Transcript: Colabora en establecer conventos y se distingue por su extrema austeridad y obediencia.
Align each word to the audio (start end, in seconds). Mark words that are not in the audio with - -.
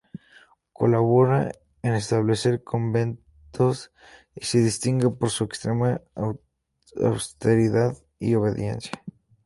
Colabora 0.73 1.51
en 1.83 1.93
establecer 1.93 2.63
conventos 2.63 3.91
y 4.33 4.43
se 4.45 4.57
distingue 4.57 5.11
por 5.11 5.29
su 5.29 5.43
extrema 5.43 6.01
austeridad 6.95 7.95
y 8.17 8.33
obediencia. 8.33 8.93